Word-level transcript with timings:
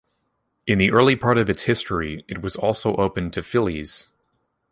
In 0.65 0.79
the 0.79 0.91
early 0.91 1.15
part 1.15 1.37
of 1.37 1.47
its 1.47 1.61
history 1.65 2.25
it 2.27 2.41
was 2.41 2.55
also 2.55 2.95
open 2.95 3.29
to 3.29 3.43
fillies. 3.43 4.07